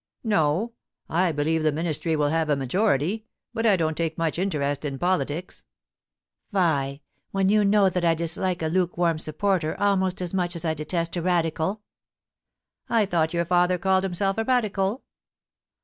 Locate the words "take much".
3.95-4.39